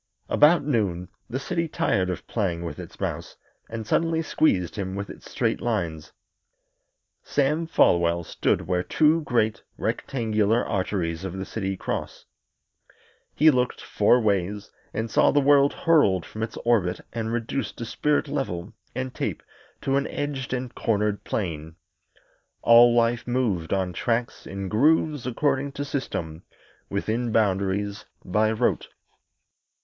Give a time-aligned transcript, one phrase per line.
[0.29, 3.37] About noon the city tired of playing with its mouse
[3.69, 6.11] and suddenly squeezed him with its straight lines.
[7.21, 12.25] Sam Folwell stood where two great, rectangular arteries of the city cross.
[13.35, 17.83] He looked four ways, and saw the world hurled from its orbit and reduced by
[17.83, 19.43] spirit level and tape
[19.81, 21.75] to an edged and cornered plane.
[22.63, 26.41] All life moved on tracks, in grooves, according to system,
[26.89, 28.87] within boundaries, by rote.